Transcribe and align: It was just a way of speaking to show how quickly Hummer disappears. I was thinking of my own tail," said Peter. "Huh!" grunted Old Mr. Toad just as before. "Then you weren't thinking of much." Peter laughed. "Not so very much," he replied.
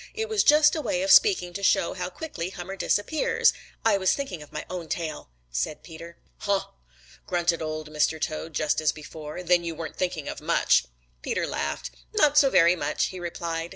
It 0.15 0.27
was 0.29 0.43
just 0.43 0.75
a 0.75 0.81
way 0.81 1.03
of 1.03 1.11
speaking 1.11 1.53
to 1.53 1.61
show 1.61 1.93
how 1.93 2.09
quickly 2.09 2.49
Hummer 2.49 2.75
disappears. 2.75 3.53
I 3.85 3.99
was 3.99 4.13
thinking 4.13 4.41
of 4.41 4.51
my 4.51 4.65
own 4.67 4.89
tail," 4.89 5.29
said 5.51 5.83
Peter. 5.83 6.17
"Huh!" 6.39 6.69
grunted 7.27 7.61
Old 7.61 7.91
Mr. 7.91 8.19
Toad 8.19 8.53
just 8.55 8.81
as 8.81 8.91
before. 8.91 9.43
"Then 9.43 9.63
you 9.63 9.75
weren't 9.75 9.97
thinking 9.97 10.27
of 10.27 10.41
much." 10.41 10.85
Peter 11.21 11.45
laughed. 11.45 11.91
"Not 12.15 12.35
so 12.35 12.49
very 12.49 12.75
much," 12.75 13.09
he 13.09 13.19
replied. 13.19 13.69